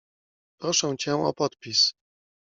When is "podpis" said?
1.33-1.93